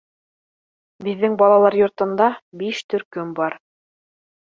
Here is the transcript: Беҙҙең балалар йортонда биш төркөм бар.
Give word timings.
Беҙҙең 1.07 1.35
балалар 1.41 1.77
йортонда 1.79 2.31
биш 2.63 2.81
төркөм 2.95 3.35
бар. 3.41 3.59